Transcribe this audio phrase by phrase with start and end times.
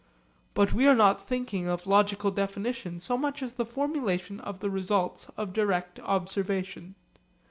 [0.55, 4.71] But we are not thinking of logical definition so much as the formulation of the
[4.71, 6.95] results of direct observation.